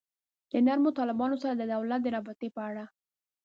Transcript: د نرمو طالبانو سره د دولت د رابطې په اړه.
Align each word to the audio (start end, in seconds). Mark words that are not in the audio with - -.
د 0.51 0.53
نرمو 0.65 0.95
طالبانو 0.99 1.35
سره 1.43 1.53
د 1.55 1.63
دولت 1.73 1.99
د 2.03 2.07
رابطې 2.15 2.47
په 2.55 2.61
اړه. 2.69 2.85